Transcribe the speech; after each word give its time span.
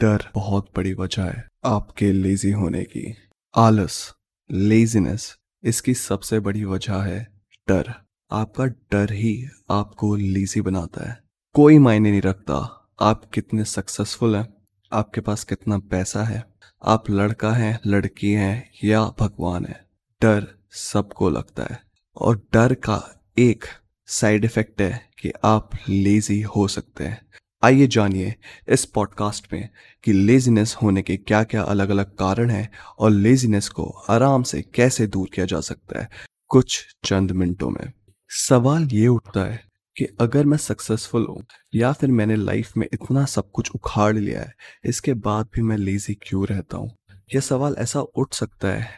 डर 0.00 0.22
बहुत 0.34 0.70
बड़ी 0.76 0.92
वजह 0.94 1.24
है 1.24 1.46
आपके 1.64 2.12
लेजी 2.12 2.50
होने 2.50 2.82
की। 2.84 3.14
आलस 3.56 4.14
लेजीनेस 4.50 5.36
इसकी 5.64 5.94
सबसे 5.94 6.40
बड़ी 6.40 6.64
वजह 6.64 6.94
है 6.94 7.26
डर। 7.68 7.92
आपका 8.30 8.66
डर 8.66 9.12
ही 9.12 9.48
आपको 9.70 10.14
लेजी 10.16 10.60
बनाता 10.60 11.08
है। 11.10 11.22
कोई 11.54 11.78
मायने 11.78 12.10
नहीं 12.10 12.22
रखता 12.22 12.78
आप 13.00 13.24
कितने 13.24 13.64
सक्सेसफुल 13.64 14.36
हैं, 14.36 14.54
आपके 14.92 15.20
पास 15.20 15.44
कितना 15.44 15.78
पैसा 15.78 16.22
है, 16.22 16.44
आप 16.84 17.10
लड़का 17.10 17.52
है, 17.52 17.80
लड़की 17.86 18.32
है 18.32 18.70
या 18.84 19.04
भगवान 19.20 19.66
है। 19.66 19.84
डर 20.22 20.46
सबको 20.70 21.30
लगता 21.30 21.62
है 21.62 21.80
और 22.16 22.42
डर 22.52 22.74
का 22.74 23.02
एक 23.38 23.64
साइड 24.06 24.44
इफ़ेक्ट 24.44 24.80
है 24.80 25.10
कि 25.18 25.32
आप 25.44 25.70
लेजी 25.88 26.40
हो 26.42 26.68
सकते 26.68 27.04
हैं। 27.04 27.26
आइए 27.64 27.86
जानिए 27.86 28.34
इस 28.68 28.84
पॉडकास्ट 28.84 29.46
में 29.52 29.68
कि 30.04 30.12
लेजीनेस 30.12 30.74
होने 30.82 31.02
के 31.02 31.16
क्या 31.16 31.44
क्या 31.44 31.62
अलग 31.62 31.90
अलग 31.90 32.16
कारण 32.16 32.50
हैं 32.50 32.68
और 32.98 33.10
लेजीनेस 33.10 33.68
को 33.68 33.84
आराम 34.08 34.42
से 34.42 34.62
कैसे 34.62 35.06
दूर 35.06 35.28
किया 35.34 35.46
जा 35.46 35.60
सकता 35.60 36.00
है 36.00 36.08
कुछ 36.48 36.96
चंद 37.04 37.32
मिनटों 37.32 37.70
में। 37.70 37.92
सवाल 38.28 38.88
ये 38.92 39.06
उठता 39.08 39.44
है 39.44 39.60
कि 39.96 40.06
अगर 40.20 40.44
मैं 40.44 40.58
सक्सेसफुल 40.58 41.26
हूँ 41.30 41.44
या 41.74 41.92
फिर 41.92 42.10
मैंने 42.10 42.36
लाइफ 42.36 42.76
में 42.76 42.86
इतना 42.92 43.24
सब 43.24 43.50
कुछ 43.50 43.70
उखाड़ 43.70 44.16
लिया 44.16 44.40
है, 44.40 44.52
इसके 44.84 45.14
बाद 45.14 45.48
भी 45.54 45.62
मैं 45.62 45.76
लेजी 45.76 46.14
क्यों 46.14 46.46
रहता 46.46 46.76
हूँ? 46.76 46.90
यह 47.34 47.40
सवाल 47.40 47.76
ऐसा 47.78 48.00
उठ 48.00 48.34
सकता 48.34 48.68
है 48.68 48.88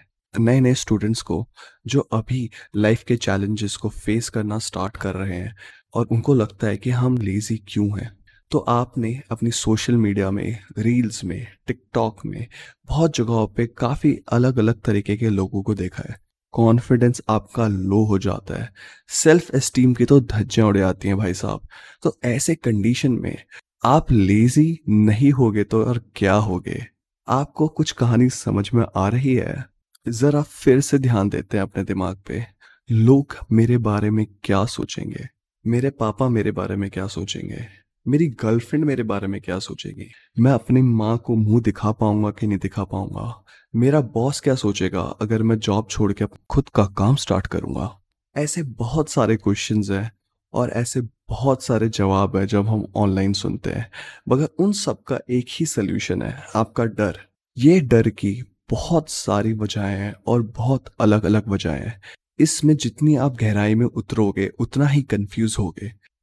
नए 0.40 0.60
नए 0.60 0.74
स्टूडेंट्स 0.74 1.22
को 1.22 1.48
जो 1.86 2.00
अभी 2.00 2.50
लाइफ 2.76 3.02
के 3.02 3.16
चैलेंजेस 3.16 3.76
को 3.76 3.88
फेस 3.88 4.28
करना 4.28 4.58
स्टार्ट 4.58 4.96
कर 4.96 5.14
रहे 5.14 5.36
हैं 5.36 5.56
और 5.94 6.06
उनको 6.06 6.34
लगता 6.34 6.66
है 6.66 6.76
कि 6.76 6.90
हम 6.90 7.18
लेजी 7.18 7.56
क्यों 7.68 7.98
हैं। 8.00 8.23
तो 8.54 8.58
आपने 8.58 9.22
अपनी 9.30 9.50
सोशल 9.50 9.96
मीडिया 9.96 10.30
में 10.30 10.58
रील्स 10.78 11.24
में 11.24 11.46
टिकटॉक 11.66 12.26
में 12.26 12.46
बहुत 12.86 13.16
जगहों 13.16 13.46
पे 13.46 13.66
काफ़ी 13.66 14.20
अलग 14.32 14.58
अलग 14.58 14.80
तरीके 14.80 15.16
के 15.16 15.28
लोगों 15.28 15.62
को 15.62 15.74
देखा 15.74 16.02
है। 16.08 16.20
कॉन्फिडेंस 16.52 17.22
आपका 17.28 17.66
लो 17.66 18.04
हो 18.04 18.18
जाता 18.18 18.62
है। 18.62 18.72
सेल्फ 19.08 19.54
एस्टीम 19.54 19.94
की 19.94 20.04
तो 20.04 20.20
धज्जियाँ 20.20 20.68
उड़ 20.68 20.78
जाती 20.78 21.08
हैं 21.08 21.16
भाई 21.16 21.34
साहब। 21.34 21.60
तो 22.02 22.18
ऐसे 22.24 22.54
कंडीशन 22.54 23.12
में 23.12 23.36
आप 23.84 24.12
लेजी 24.12 24.80
नहीं 24.88 25.32
होगे 25.32 25.64
तो 25.64 25.84
और 25.84 26.04
क्या 26.16 26.34
होगे? 26.34 26.86
आपको 27.28 27.68
कुछ 27.68 27.92
कहानी 27.92 28.28
समझ 28.28 28.70
में 28.74 28.84
आ 28.96 29.08
रही 29.08 29.34
है? 29.34 29.66
जरा 30.08 30.42
फिर 30.42 30.80
से 30.80 30.98
ध्यान 30.98 31.28
देते 31.28 31.56
हैं 31.56 31.62
अपने 31.62 31.84
दिमाग 31.84 32.22
पे। 32.26 32.46
लोग 32.90 33.36
मेरे 33.52 33.78
बारे 33.78 34.10
में 34.10 34.26
क्या 34.42 34.64
सोचेंगे? 34.64 35.28
मेरे 35.66 35.90
पापा 35.90 36.28
मेरे 36.28 36.50
बारे 36.50 36.76
में 36.76 36.90
क्या 36.90 37.06
सोचेंगे? 37.06 37.83
मेरी 38.08 38.26
गर्लफ्रेंड 38.26 38.84
मेरे 38.84 39.02
बारे 39.02 39.26
में 39.26 39.40
क्या 39.40 39.58
सोचेगी? 39.58 40.10
मैं 40.38 40.52
अपनी 40.52 40.82
माँ 40.82 41.18
को 41.18 41.36
मुँह 41.36 41.62
दिखा 41.62 41.92
पाऊँगा 41.92 42.30
कि 42.30 42.46
नहीं 42.46 42.58
दिखा 42.58 42.84
पाऊँगा? 42.84 43.44
मेरा 43.76 44.00
बॉस 44.00 44.40
क्या 44.40 44.54
सोचेगा 44.54 45.00
अगर 45.00 45.42
मैं 45.42 45.58
जॉब 45.58 45.86
छोड़ 45.90 46.12
के 46.12 46.24
खुद 46.50 46.68
का 46.68 46.84
काम 46.84 47.16
स्टार्ट 47.16 47.46
करूँगा? 47.46 48.00
ऐसे 48.36 48.62
बहुत 48.62 49.08
सारे 49.08 49.36
क्वेश्चन 49.36 49.82
हैं 49.90 50.12
और 50.52 50.70
ऐसे 50.70 51.00
बहुत 51.28 51.62
सारे 51.62 51.88
जवाब 51.88 52.36
है 52.36 52.46
जब 52.46 52.66
हम 52.66 52.86
ऑनलाइन 52.96 53.32
सुनते 53.32 53.70
हैं। 53.70 53.90
मगर 54.28 54.44
उन 54.44 54.72
सब 54.72 55.02
का 55.02 55.18
एक 55.30 55.46
ही 55.50 55.66
सोल्यूशन 55.66 56.22
है, 56.22 56.42
आपका 56.56 56.84
डर। 56.84 57.18
ये 57.58 57.80
डर 57.80 58.08
की 58.08 58.42
बहुत 58.70 59.10
सारी 59.10 59.52
वजहें 59.52 59.98
हैं 59.98 60.14
और 60.26 60.42
बहुत 60.42 60.84
अलग 61.00 61.24
अलग 61.24 61.48
वजहें 61.48 61.80
हैं। 61.80 62.00
इसमें 62.38 62.76
जितनी 62.76 63.16
आप 63.16 63.36
गहराई 63.36 63.74
में 63.74 63.86
उतरोगे, 63.86 64.50
उतना 64.58 64.86
ही 64.86 65.02
कंफ्यूज 65.02 65.56
होगे। 65.58 66.13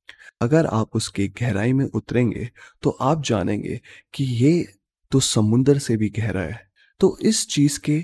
अगर 0.42 0.66
आप 0.66 0.96
उसकी 0.96 1.28
गहराई 1.40 1.74
में 1.74 1.86
उतरेंगे 1.86 2.50
तो 2.84 2.90
आप 3.02 3.24
जानेंगे 3.24 3.80
कि 4.14 4.24
ये 4.24 4.68
तो 5.12 5.20
समुंदर 5.20 5.78
से 5.78 5.98
भी 5.98 6.10
गहरा 6.10 6.42
है। 6.42 6.60
तो 7.00 7.18
इस 7.22 7.48
चीज़ 7.48 7.80
के 7.80 8.00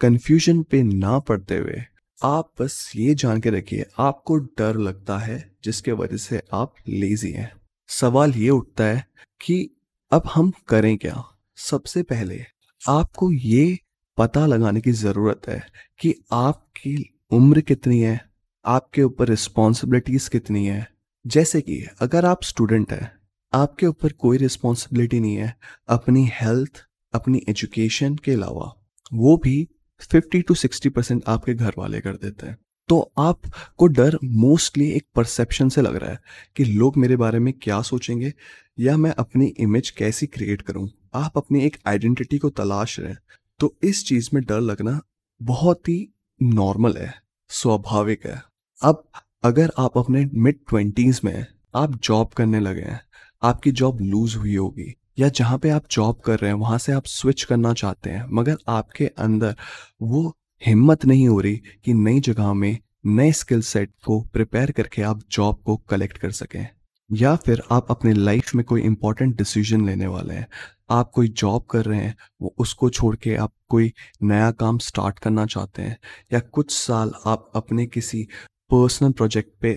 कंफ्यूजन 0.00 0.62
पे 0.62 0.82
ना 0.82 1.18
पड़ते 1.18 1.56
हुए, 1.56 1.82
आप 2.18 2.50
बस 2.60 2.92
ये 2.96 3.14
जान 3.14 3.40
के 3.40 3.50
रखिए, 3.50 3.84
आपको 3.98 4.36
डर 4.36 4.76
लगता 4.76 5.18
है, 5.18 5.38
जिसके 5.64 5.92
वजह 5.92 6.16
से 6.16 6.42
आप 6.54 6.74
लेजी 6.88 7.30
हैं। 7.30 7.50
सवाल 7.88 8.32
ये 8.32 8.50
उठता 8.50 8.84
है 8.84 9.06
कि 9.40 9.70
अब 10.12 10.22
हम 10.26 10.52
करें 10.68 10.96
क्या? 10.98 11.22
सबसे 11.58 12.02
पहले, 12.02 12.40
आपको 12.82 13.30
ये 13.32 13.78
पता 14.18 14.46
लगाने 14.46 14.80
की 14.80 14.92
ज़रूरत 14.92 15.48
है 15.48 15.62
कि 16.00 16.14
आपकी 16.32 16.96
उम्र 17.32 17.60
कितनी 17.60 18.00
है, 18.00 18.20
आपके 18.64 19.02
ऊपर 19.02 19.28
रिस्पॉन्सिबिलिटीज़ 19.28 20.28
कितनी 20.30 20.66
है। 20.66 20.86
जैसे 21.24 21.60
कि 21.60 21.82
अगर 22.00 22.24
आप 22.24 22.42
स्टूडेंट 22.42 22.92
हैं, 22.92 23.10
आपके 23.52 23.86
ऊपर 23.86 24.12
कोई 24.12 24.38
रिस्पॉन्सिबिलिटी 24.38 25.20
नहीं 25.20 25.36
है, 25.36 25.54
अपनी 25.88 26.28
हेल्थ 26.32 26.84
अपनी 27.14 27.42
एजुकेशन 27.48 28.16
के 28.16 28.32
अलावा, 28.32 28.72
वो 29.12 29.36
भी 29.36 29.68
50 30.00 30.42
टू 30.42 30.54
60 30.54 30.88
परसेंट 30.88 31.22
आपके 31.26 31.54
घर 31.54 31.74
वाले 31.78 32.00
कर 32.00 32.14
देते 32.14 32.46
हैं। 32.46 32.56
तो 32.88 33.00
आपको 33.18 33.86
डर 33.88 34.18
मोस्टली 34.24 34.90
एक 34.90 35.04
परसेप्शन 35.14 35.68
से 35.68 35.82
लग 35.82 35.96
रहा 35.96 36.10
है 36.10 36.18
कि 36.56 36.64
लोग 36.64 36.96
मेरे 36.96 37.16
बारे 37.16 37.38
में 37.38 37.52
क्या 37.54 37.80
सोचेंगे, 37.82 38.32
या 38.78 38.96
मैं 38.96 39.10
अपनी 39.10 39.46
इमेज 39.46 39.90
कैसी 39.90 40.26
क्रिएट 40.26 40.62
करूँ। 40.62 40.88
आप 41.14 41.36
अपनी 41.36 41.64
एक 41.64 41.76
आइडेंटिटी 41.86 42.38
को 42.38 42.50
तलाश 42.50 42.98
रहे 43.00 43.10
हैं 43.10 43.18
तो 43.60 43.74
इस 43.82 44.04
चीज़ 44.06 44.30
में 44.34 44.42
डर 44.44 44.60
लगना 44.60 45.00
बहुत 45.40 45.88
ही 45.88 46.08
नॉर्मल 46.40 46.96
है, 46.96 47.12
स्वाभाविक 47.50 48.26
है। 48.26 48.42
अब 48.80 49.04
अगर 49.44 49.70
आप 49.78 49.96
अपने 49.98 50.24
मिड 50.34 50.58
ट्वेंटीज 50.68 51.20
में 51.24 51.46
आप 51.74 51.94
जॉब 51.96 52.28
करने 52.28 52.58
लगे 52.60 52.80
हैं, 52.80 53.00
आपकी 53.42 53.70
जॉब 53.70 54.00
लूज 54.00 54.34
हुई 54.36 54.54
होगी, 54.56 54.94
या 55.18 55.28
जहाँ 55.28 55.58
पे 55.58 55.70
आप 55.70 55.84
जॉब 55.90 56.20
कर 56.20 56.38
रहे 56.38 56.50
हैं, 56.50 56.58
वहाँ 56.58 56.78
से 56.78 56.92
आप 56.92 57.06
स्विच 57.06 57.42
करना 57.44 57.72
चाहते 57.72 58.10
हैं, 58.10 58.24
मगर 58.30 58.56
आपके 58.68 59.06
अंदर 59.06 59.56
वो 60.02 60.32
हिम्मत 60.62 61.04
नहीं 61.04 61.26
हो 61.28 61.40
रही 61.40 61.56
कि 61.84 61.94
नई 61.94 62.20
जगह 62.20 62.52
में 62.52 62.78
नए 63.06 63.32
स्किल 63.32 63.62
सेट 63.62 63.90
को 64.04 64.20
प्रिपेयर 64.32 64.70
करके 64.70 65.02
आप 65.02 65.22
जॉब 65.30 65.60
को 65.64 65.76
कलेक्ट 65.90 66.18
कर 66.18 66.30
सकें, 66.32 66.66
या 67.10 67.34
फिर 67.36 67.62
आप 67.70 67.90
अपने 67.90 68.12
लाइफ 68.12 68.54
में 68.54 68.64
कोई 68.64 68.82
इंपॉर्टेंट 68.82 69.36
डिसीज़न 69.36 69.86
लेने 69.86 70.06
वाले 70.06 70.34
हैं, 70.34 70.46
आप 70.90 71.10
कोई 71.10 71.28
जॉब 71.28 71.64
कर 71.70 71.84
रहे 71.84 72.00
हैं, 72.00 72.14
वो 72.42 72.54
उसको 72.58 72.90
छोड़ 72.90 73.14
के 73.16 73.34
आप 73.36 73.52
कोई 73.68 73.92
नया 74.22 74.50
काम 74.52 74.78
स्टार्ट 74.78 75.18
करना 75.18 75.46
चाहते 75.46 75.82
हैं, 75.82 75.98
या 76.32 76.40
कुछ 76.40 76.70
साल 76.70 77.12
आप 77.26 77.50
अपने 77.54 77.86
किसी 77.86 78.26
पर्सनल 78.72 79.12
प्रोजेक्ट 79.12 79.50
पे 79.60 79.70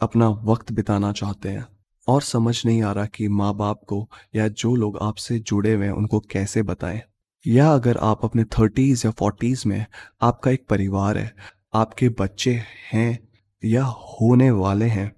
अपना 0.00 0.28
वक्त 0.28 0.72
बिताना 0.72 1.12
चाहते 1.12 1.48
हैं 1.48 1.66
और 2.08 2.22
समझ 2.22 2.66
नहीं 2.66 2.82
आ 2.82 2.92
रहा 2.92 3.06
कि 3.06 3.28
माँ 3.28 3.52
बाप 3.54 3.80
को 3.88 4.08
या 4.34 4.48
जो 4.48 4.74
लोग 4.76 4.98
आपसे 5.02 5.38
जुड़े 5.38 5.74
हुए 5.74 5.84
हैं, 5.84 5.92
उनको 5.92 6.20
कैसे 6.20 6.62
बताएँ। 6.62 7.00
या 7.46 7.68
अगर 7.74 7.98
आप 7.98 8.24
अपने 8.24 8.44
थर्टीज़ 8.44 9.06
या 9.06 9.10
फोर्टीज़ 9.10 9.62
में 9.68 9.86
आपका 10.22 10.50
एक 10.50 10.66
परिवार 10.70 11.18
है, 11.18 11.34
आपके 11.74 12.08
बच्चे 12.08 12.54
हैं 12.92 13.28
या 13.62 13.84
होने 13.84 14.50
वाले 14.50 14.86
हैं 14.86 15.10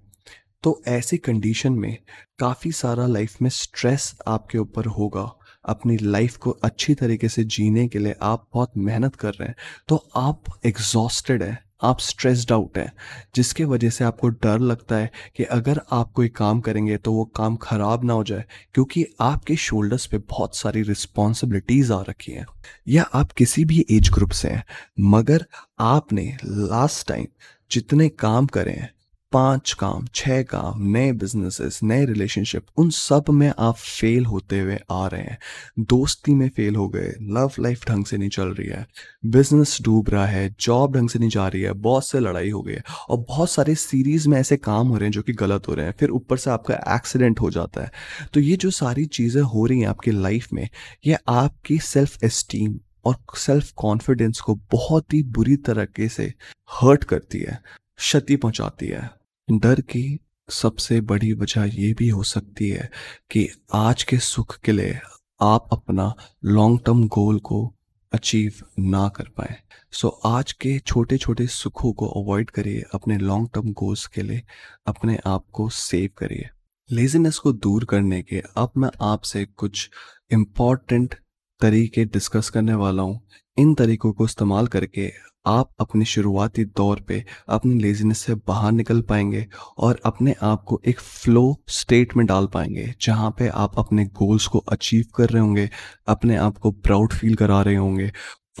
तो 0.63 0.81
ऐसी 0.87 1.17
कंडीशन 1.17 1.73
में 1.73 1.97
काफ़ी 2.39 2.71
सारा 2.71 3.07
लाइफ 3.07 3.41
में 3.41 3.49
स्ट्रेस 3.49 4.13
आपके 4.27 4.57
ऊपर 4.57 4.85
होगा। 4.91 5.31
अपनी 5.65 5.97
लाइफ 5.97 6.37
को 6.37 6.51
अच्छी 6.63 6.95
तरीके 6.95 7.29
से 7.29 7.43
जीने 7.43 7.87
के 7.87 7.99
लिए 7.99 8.15
आप 8.21 8.47
बहुत 8.53 8.77
मेहनत 8.77 9.15
कर 9.15 9.33
रहे 9.33 9.47
हैं 9.47 9.55
तो 9.87 10.03
आप 10.15 10.43
एग्जॉस्टेड 10.65 11.43
हैं। 11.43 11.57
आप 11.83 11.99
स्ट्रेस्ड 11.99 12.51
आउट 12.51 12.77
हैं, 12.77 12.91
जिसके 13.35 13.65
वजह 13.65 13.89
से 13.89 14.03
आपको 14.03 14.27
डर 14.29 14.59
लगता 14.59 14.95
है 14.95 15.11
कि 15.35 15.43
अगर 15.43 15.81
आप 15.91 16.11
कोई 16.11 16.27
काम 16.29 16.61
करेंगे 16.61 16.97
तो 16.97 17.13
वो 17.13 17.25
काम 17.35 17.55
खराब 17.55 18.03
ना 18.03 18.13
हो 18.13 18.23
जाए, 18.23 18.45
क्योंकि 18.73 19.05
आपके 19.21 19.55
शोल्डर्स 19.57 20.05
पे 20.05 20.17
बहुत 20.19 20.55
सारी 20.55 20.81
रिस्पॉन्सिबिलिटीज 20.83 21.91
आ 21.91 22.01
रखी 22.09 22.31
हैं। 22.31 22.45
या 22.87 23.03
आप 23.13 23.31
किसी 23.31 23.65
भी 23.65 23.85
एज 23.91 24.09
ग्रुप 24.09 24.31
से 24.31 24.49
हैं, 24.49 24.63
मगर 24.99 25.45
आपने 25.79 26.25
लास्ट 26.43 27.07
टाइम 27.07 27.27
जितने 27.71 28.09
काम 28.09 28.45
करें 28.47 28.87
पाँच 29.33 29.71
काम, 29.73 30.05
छह 30.15 30.41
काम, 30.43 30.81
नए 30.87 31.11
बिजनेसेस 31.13 31.79
नए 31.83 32.05
रिलेशनशिप 32.05 32.65
उन 32.77 32.89
सब 32.91 33.29
में 33.31 33.51
आप 33.59 33.75
फेल 33.75 34.25
होते 34.25 34.59
हुए 34.59 34.77
आ 34.91 35.05
रहे 35.07 35.21
हैं। 35.21 35.37
दोस्ती 35.81 36.33
में 36.33 36.47
फेल 36.49 36.75
हो 36.75 36.87
गए 36.87 37.13
लव 37.31 37.51
लाइफ 37.59 37.85
ढंग 37.87 38.05
से 38.05 38.17
नहीं 38.17 38.29
चल 38.29 38.47
रही 38.49 38.67
है 38.67 38.85
बिज़नेस 39.27 39.77
डूब 39.83 40.09
रहा 40.09 40.25
है 40.25 40.49
जॉब 40.59 40.95
ढंग 40.95 41.09
से 41.09 41.19
नहीं 41.19 41.29
जा 41.29 41.47
रही 41.47 41.61
है 41.61 41.71
बॉस 41.81 42.11
से 42.11 42.19
लड़ाई 42.19 42.49
हो 42.49 42.61
गई 42.61 42.73
है 42.73 42.83
और 43.09 43.17
बहुत 43.19 43.51
सारे 43.51 43.75
सीरीज़ 43.77 44.29
में 44.29 44.37
ऐसे 44.39 44.57
काम 44.59 44.87
हो 44.87 44.97
रहे 44.97 45.05
हैं 45.05 45.11
जो 45.11 45.21
कि 45.21 45.33
गलत 45.33 45.67
हो 45.67 45.73
रहे 45.73 45.85
हैं, 45.85 45.93
फिर 45.99 46.09
ऊपर 46.11 46.37
से 46.37 46.49
आपका 46.51 46.75
एक्सीडेंट 46.95 47.39
हो 47.41 47.49
जाता 47.51 47.81
है। 47.81 47.91
तो 48.33 48.39
ये 48.39 48.55
जो 48.55 48.71
सारी 48.71 49.05
चीज़ें 49.07 49.41
हो 49.43 49.65
रही 49.65 49.79
हैं 49.79 49.87
आपकी 49.87 50.11
लाइफ 50.11 50.47
में, 50.53 50.67
ये 51.05 51.17
आपकी 51.29 51.79
सेल्फ 51.81 52.23
एस्टीम 52.23 52.79
और 53.05 53.15
सेल्फ 53.37 53.71
कॉन्फिडेंस 53.77 54.39
को 54.39 54.55
बहुत 54.71 55.13
ही 55.13 55.21
बुरी 55.25 55.55
तरीके 55.65 56.07
से 56.09 56.33
हर्ट 56.71 57.03
करती 57.03 57.39
है, 57.39 57.59
क्षति 57.97 58.35
पहुंचाती 58.35 58.87
है। 58.87 59.09
डर 59.51 59.81
की 59.81 60.19
सबसे 60.49 61.01
बड़ी 61.01 61.33
वजह 61.33 61.63
यह 61.63 61.93
भी 61.93 62.09
हो 62.09 62.23
सकती 62.23 62.69
है 62.69 62.91
कि 63.31 63.49
आज 63.73 64.03
के 64.03 64.17
सुख 64.17 64.57
के 64.57 64.71
लिए 64.71 64.99
आप 65.41 65.69
अपना 65.71 66.13
लॉन्ग 66.45 66.79
टर्म 66.85 67.07
गोल 67.07 67.39
को 67.39 67.75
अचीव 68.13 68.53
ना 68.79 69.09
कर 69.09 69.23
पाए। 69.23 69.55
सो 69.91 70.07
so, 70.07 70.13
आज 70.25 70.51
के 70.51 70.79
छोटे 70.79 71.17
छोटे 71.17 71.47
सुखों 71.47 71.93
को 71.93 72.07
अवॉइड 72.07 72.49
करिए 72.49 72.83
अपने 72.93 73.17
लॉन्ग 73.17 73.49
टर्म 73.53 73.73
गोल्स 73.73 74.07
के 74.07 74.21
लिए 74.21 74.43
अपने 74.87 75.19
आप 75.25 75.45
को 75.53 75.69
सेव 75.69 76.09
करिए। 76.17 76.49
लेजीनेस 76.91 77.37
को 77.37 77.53
दूर 77.53 77.85
करने 77.85 78.21
के 78.21 78.43
अब 78.57 78.71
मैं 78.77 78.89
आपसे 79.01 79.45
कुछ 79.45 79.89
इंपॉर्टेंट 80.31 81.15
तरीके 81.63 82.05
डिस्कस 82.05 82.49
करने 82.49 82.73
वाला 82.75 83.03
हूँ। 83.03 83.19
इन 83.57 83.73
तरीकों 83.73 84.11
को 84.13 84.25
इस्तेमाल 84.25 84.67
करके 84.67 85.11
आप 85.45 85.69
अपने 85.79 86.05
शुरुआती 86.05 86.63
दौर 86.65 86.99
पे 86.99 87.23
अपनी 87.49 87.79
लेजीनेस 87.79 88.17
से 88.17 88.35
बाहर 88.47 88.71
निकल 88.71 89.01
पाएँगे 89.01 89.45
और 89.77 89.99
अपने 90.05 90.35
आप 90.41 90.63
को 90.63 90.79
एक 90.87 90.99
फ्लो 90.99 91.43
स्टेट 91.69 92.15
में 92.17 92.25
डाल 92.25 92.47
पाएँगे, 92.47 92.93
जहाँ 93.01 93.31
पे 93.31 93.47
आप 93.47 93.79
अपने 93.79 94.05
गोल्स 94.05 94.47
को 94.47 94.59
अचीव 94.59 95.05
कर 95.15 95.29
रहे 95.29 95.41
होंगे, 95.41 95.69
अपने 96.07 96.35
आप 96.35 96.57
को 96.57 96.71
प्राउड 96.71 97.13
फील 97.13 97.35
करा 97.35 97.61
रहे 97.61 97.75
होंगे 97.75 98.11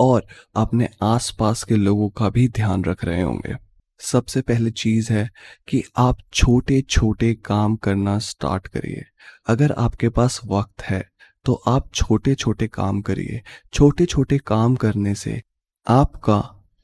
और 0.01 0.25
अपने 0.55 0.89
आसपास 1.03 1.63
के 1.63 1.75
लोगों 1.75 2.09
का 2.09 2.29
भी 2.29 2.47
ध्यान 2.47 2.83
रख 2.83 3.05
रहे 3.05 3.21
होंगे। 3.21 3.55
सबसे 3.99 4.41
पहले 4.41 4.71
चीज़ 4.71 5.11
है 5.13 5.29
कि 5.67 5.83
आप 5.97 6.17
छोटे 6.33 6.81
छोटे 6.81 7.33
काम 7.35 7.75
करना 7.75 8.17
स्टार्ट 8.19 8.67
करिए। 8.67 9.03
अगर 9.47 9.71
आपके 9.71 10.09
पास 10.09 10.39
वक्त 10.45 10.81
है 10.81 11.03
तो 11.45 11.53
आप 11.67 11.89
छोटे 11.93 12.33
छोटे 12.35 12.67
काम 12.67 13.01
करिए। 13.01 13.41
छोटे 13.73 14.05
छोटे 14.05 14.37
काम 14.37 14.75
करने 14.75 15.13
से 15.15 15.41
आपका 15.87 16.41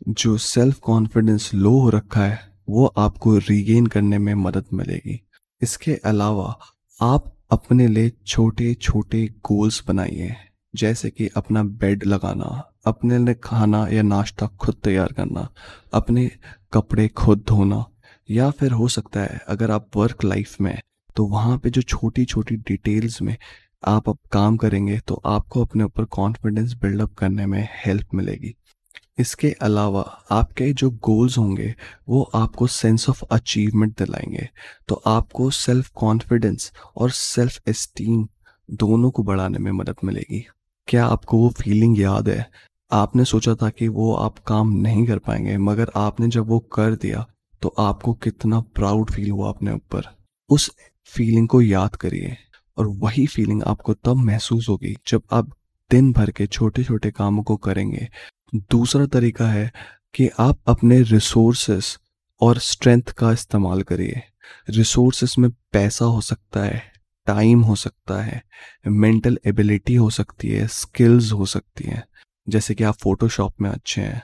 जो 0.09 0.37
सेल्फ 0.37 0.79
कॉन्फिडेंस 0.79 1.53
लो 1.53 1.79
हो 1.79 1.89
रखा 1.89 2.21
है, 2.21 2.39
वो 2.69 2.85
आपको 2.97 3.37
रीगेन 3.37 3.87
करने 3.87 4.17
में 4.17 4.33
मदद 4.35 4.65
मिलेगी। 4.73 5.19
इसके 5.61 5.93
अलावा 6.05 6.57
आप 6.99 7.35
अपने 7.51 7.87
लिए 7.87 8.11
छोटे 8.27 8.73
छोटे 8.73 9.25
गोल्स 9.45 9.83
बनाइए, 9.87 10.35
जैसे 10.73 11.09
कि 11.09 11.29
अपना 11.37 11.63
बेड 11.63 12.05
लगाना, 12.05 12.71
अपने 12.85 13.17
लिए 13.17 13.35
खाना 13.43 13.87
या 13.87 14.01
नाश्ता 14.01 14.47
खुद 14.59 14.75
तैयार 14.83 15.13
करना, 15.13 15.47
अपने 15.93 16.29
कपड़े 16.73 17.07
खुद 17.07 17.43
धोना, 17.47 17.85
या 18.29 18.49
फिर 18.49 18.71
हो 18.71 18.87
सकता 18.87 19.19
है 19.19 19.41
अगर 19.47 19.71
आप 19.71 19.87
वर्क 19.95 20.23
लाइफ 20.23 20.59
में 20.61 20.77
तो 21.15 21.25
वहाँ 21.25 21.57
पे 21.57 21.69
जो 21.69 21.81
छोटी 21.81 22.23
छोटी 22.25 22.55
डिटेल्स 22.57 23.21
में 23.21 23.35
आप 23.83 24.09
अब 24.09 24.17
काम 24.31 24.57
करेंगे 24.57 24.99
तो 24.99 25.21
आपको 25.25 25.61
अपने 25.61 25.83
ऊपर 25.83 26.05
कॉन्फिडेंस 26.05 26.73
बिल्डअप 26.73 27.13
करने 27.13 27.45
में 27.45 27.67
हेल्प 27.85 28.13
मिलेगी। 28.13 28.53
इसके 29.17 29.51
अलावा 29.51 30.01
आपके 30.31 30.71
जो 30.73 30.89
गोल्स 31.03 31.37
होंगे, 31.37 31.73
वो 32.09 32.21
आपको 32.35 32.67
सेंस 32.67 33.09
ऑफ़ 33.09 33.23
अचीवमेंट 33.31 33.97
दिलाएँगे। 33.97 34.47
तो 34.87 35.01
आपको 35.07 35.49
सेल्फ 35.49 35.89
कॉन्फिडेंस 35.95 36.71
और 36.97 37.11
सेल्फ 37.11 37.59
एस्टीम 37.67 38.27
दोनों 38.69 39.11
को 39.11 39.23
बढ़ाने 39.23 39.59
में 39.59 39.71
मदद 39.71 39.95
मिलेगी। 40.03 40.45
क्या 40.87 41.05
आपको 41.05 41.37
वो 41.37 41.49
फीलिंग 41.49 41.99
याद 41.99 42.29
है? 42.29 42.49
आपने 42.91 43.25
सोचा 43.25 43.55
था 43.55 43.69
कि 43.69 43.87
वो 43.87 44.13
आप 44.15 44.39
काम 44.39 44.71
नहीं 44.71 45.05
कर 45.05 45.17
पाएँगे, 45.17 45.57
मगर 45.57 45.91
आपने 45.95 46.27
जब 46.27 46.47
वो 46.47 46.59
कर 46.59 46.95
दिया 46.95 47.25
तो 47.61 47.73
आपको 47.79 48.13
कितना 48.13 48.59
प्राउड 48.75 49.11
फील 49.11 49.31
हुआ 49.31 49.49
अपने 49.49 49.71
ऊपर। 49.71 50.03
उस 50.49 50.69
फीलिंग 51.09 51.47
को 51.47 51.61
याद 51.61 51.95
करिए। 51.95 52.37
और 52.79 52.87
वही 52.87 53.25
फीलिंग 53.27 53.63
आपको 53.63 53.93
तब 53.93 54.15
महसूस 54.15 54.69
होगी 54.69 54.95
जब 55.07 55.23
आप 55.31 55.49
दिन 55.91 56.11
भर 56.13 56.31
के 56.31 56.47
छोटे 56.47 56.83
छोटे 56.83 57.11
कामों 57.11 57.43
को 57.43 57.57
करेंगे। 57.57 58.07
दूसरा 58.55 59.05
तरीका 59.05 59.47
है 59.47 59.71
कि 60.13 60.29
आप 60.39 60.59
अपने 60.67 61.01
रिसोर्सेस 61.01 61.97
और 62.41 62.59
स्ट्रेंथ 62.59 63.03
का 63.03 63.31
इस्तेमाल 63.31 63.81
करिए। 63.81 64.21
रिसोर्सेस 64.69 65.35
में 65.39 65.49
पैसा 65.49 66.05
हो 66.05 66.21
सकता 66.21 66.63
है 66.63 66.81
टाइम 67.27 67.61
हो 67.61 67.75
सकता 67.75 68.21
है 68.23 68.43
मेंटल 68.87 69.39
एबिलिटी 69.45 69.95
हो 69.95 70.09
सकती 70.09 70.49
है 70.49 70.67
स्किल्स 70.67 71.31
हो 71.31 71.45
सकती 71.45 71.83
हैं। 71.83 72.03
जैसे 72.49 72.75
कि 72.75 72.83
आप 72.83 72.95
फोटोशॉप 72.95 73.61
में 73.61 73.69
अच्छे 73.69 74.01
हैं 74.01 74.23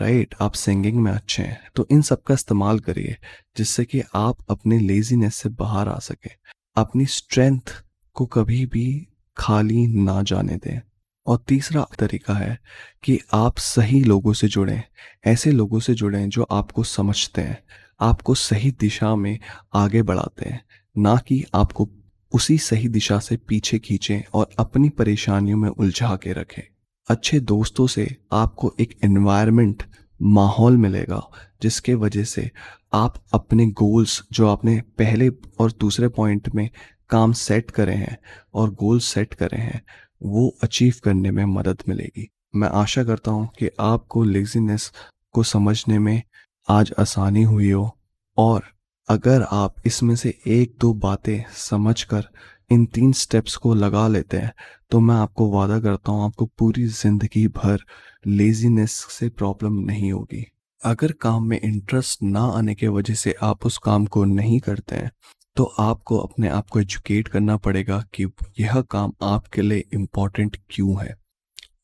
राइट 0.00 0.34
आप 0.40 0.52
सिंगिंग 0.52 0.96
में 0.96 1.12
अच्छे 1.12 1.42
हैं। 1.42 1.70
तो 1.74 1.86
इन 1.90 2.02
सब 2.02 2.22
का 2.22 2.34
इस्तेमाल 2.34 2.78
करिए 2.78 3.16
जिससे 3.56 3.84
कि 3.84 4.02
आप 4.14 4.36
अपने 4.50 4.78
लेजीनेस 4.78 5.34
से 5.34 5.48
बाहर 5.48 5.88
आ 5.88 5.98
सके। 5.98 6.30
अपनी 6.76 7.06
स्ट्रेंथ 7.06 7.84
को 8.14 8.26
कभी 8.26 8.66
भी 8.66 9.08
खाली 9.36 9.86
ना 9.86 10.22
जाने 10.22 10.56
दें। 10.56 10.80
और 11.26 11.44
तीसरा 11.48 11.86
तरीका 11.98 12.34
है 12.34 12.58
कि 13.02 13.20
आप 13.32 13.58
सही 13.58 14.04
लोगों 14.04 14.32
से 14.32 14.48
जुड़ें, 14.48 14.82
ऐसे 15.24 15.50
लोगों 15.50 15.80
से 15.80 15.94
जुड़ें 15.94 16.28
जो 16.28 16.42
आपको 16.42 16.82
समझते 16.82 17.42
हैं, 17.42 17.64
आपको 18.00 18.34
सही 18.34 18.70
दिशा 18.70 19.16
में 19.16 19.38
आगे 19.74 20.02
बढ़ाते 20.02 20.48
हैं, 20.48 20.64
ना 20.98 21.16
कि 21.16 21.44
आपको 21.54 21.90
उसी 22.32 22.58
सही 22.58 22.88
दिशा 22.88 23.18
से 23.18 23.36
पीछे 23.36 23.78
खींचें 23.78 24.20
और 24.34 24.50
अपनी 24.58 24.88
परेशानियों 24.88 25.58
में 25.58 25.68
उलझा 25.68 26.16
के 26.16 26.32
रखें। 26.32 26.62
अच्छे 27.08 27.40
दोस्तों 27.40 27.86
से 27.86 28.16
आपको 28.32 28.74
एक 28.80 28.98
एनवायरनमेंट 29.04 29.82
माहौल 30.22 30.76
मिलेगा, 30.76 31.28
जिसके 31.62 31.94
वजह 31.94 32.24
से 32.24 32.50
आप 32.92 33.24
अपने 33.32 33.66
गोल्स 33.66 34.22
जो 34.32 34.48
आपने 34.48 34.80
पहले 34.80 35.28
और 35.58 35.72
दूसरे 35.80 36.08
पॉइंट 36.08 36.54
में 36.54 36.70
काम 37.12 37.32
सेट 37.34 37.70
करे 37.70 37.94
हैं 37.94 38.16
और 38.54 38.70
गोल 38.74 38.98
सेट 39.00 39.34
करे 39.34 39.58
हैं, 39.58 39.82
वो 40.22 40.48
अचीव 40.62 40.94
करने 41.04 41.30
में 41.30 41.44
मदद 41.46 41.82
मिलेगी। 41.88 42.28
मैं 42.56 42.68
आशा 42.70 43.04
करता 43.04 43.30
हूँ 43.30 43.48
कि 43.58 43.70
आपको 43.80 44.24
लेजीनेस 44.24 44.90
को 45.34 45.42
समझने 45.44 45.98
में 45.98 46.22
आज 46.68 46.92
आसानी 46.98 47.42
हुई 47.42 47.70
हो 47.70 47.90
और 48.38 48.62
अगर 49.08 49.42
आप 49.42 49.74
इसमें 49.86 50.14
से 50.16 50.34
एक 50.48 50.76
दो 50.80 50.92
बातें 50.94 51.42
समझकर 51.58 52.28
इन 52.70 52.84
तीन 52.86 53.12
स्टेप्स 53.12 53.56
को 53.56 53.74
लगा 53.74 54.06
लेते 54.08 54.36
हैं 54.36 54.52
तो 54.90 55.00
मैं 55.00 55.14
आपको 55.14 55.50
वादा 55.50 55.78
करता 55.80 56.12
हूँ 56.12 56.24
आपको 56.24 56.46
पूरी 56.58 56.86
ज़िंदगी 56.86 57.46
भर 57.48 57.84
लेजीनेस 58.26 58.92
से 59.10 59.28
प्रॉब्लम 59.28 59.78
नहीं 59.80 60.12
होगी। 60.12 60.44
अगर 60.82 61.12
काम 61.12 61.48
में 61.48 61.58
इंटरेस्ट 61.60 62.22
ना 62.22 62.40
आने 62.50 62.74
के 62.74 62.88
वजह 62.88 63.14
से 63.14 63.34
आप 63.42 63.66
उस 63.66 63.78
काम 63.78 64.06
को 64.06 64.24
नहीं 64.24 64.58
करते 64.60 64.96
हैं 64.96 65.10
तो 65.56 65.64
आपको 65.64 66.18
अपने 66.18 66.48
आप 66.48 66.68
को 66.68 66.80
एजुकेट 66.80 67.28
करना 67.28 67.56
पड़ेगा 67.56 68.02
कि 68.14 68.26
यह 68.60 68.80
काम 68.90 69.12
आपके 69.22 69.62
लिए 69.62 69.84
इम्पोर्टेंट 69.94 70.56
क्यों 70.70 71.00
है। 71.02 71.16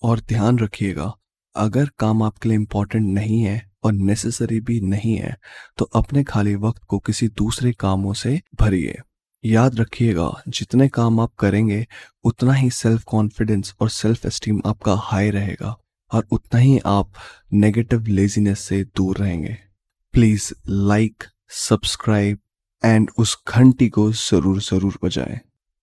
और 0.03 0.20
ध्यान 0.20 0.59
रखिएगा, 0.59 1.12
अगर 1.56 1.91
काम 1.99 2.23
आपके 2.23 2.49
लिए 2.49 2.59
इम्पोर्टेंट 2.59 3.06
नहीं 3.15 3.43
है 3.43 3.62
और 3.85 3.93
नेसेसरी 3.93 4.61
भी 4.61 4.81
नहीं 4.81 5.17
है 5.17 5.37
तो 5.79 5.85
अपने 5.94 6.23
खाली 6.25 6.55
वक्त 6.56 6.82
को 6.85 6.99
किसी 6.99 7.29
दूसरे 7.29 7.73
कामों 7.73 8.12
से 8.12 8.41
भरिए। 8.61 8.99
याद 9.44 9.79
रखिएगा, 9.81 10.31
जितने 10.49 10.88
काम 10.88 11.21
आप 11.21 11.35
करेंगे, 11.35 11.87
उतना 12.25 12.53
ही 12.53 12.71
सेल्फ 12.71 13.05
कॉन्फिडेंस 13.05 13.75
और 13.81 13.88
सेल्फ 13.91 14.26
एस्टीम 14.26 14.61
आपका 14.67 14.94
हाई 14.94 15.31
रहेगा 15.31 15.76
और 16.11 16.26
उतना 16.31 16.61
ही 16.61 16.79
आप 16.87 17.12
नेगेटिव 17.53 18.06
लेजीनेस 18.09 18.61
से 18.61 18.82
दूर 18.87 19.19
रहेंगे। 19.19 19.56
प्लीज़ 20.14 20.53
लाइक 20.69 21.25
सब्सक्राइब 21.50 22.38
एंड 22.82 23.10
उस 23.19 23.36
घंटी 23.48 23.88
को 23.88 24.10
ज़रूर 24.12 24.60
ज़रूर 24.60 24.98
बजाएँ। 25.04 25.38